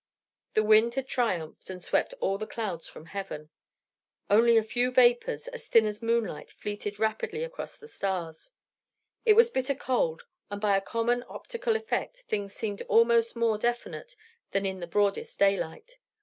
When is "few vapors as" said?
4.63-5.67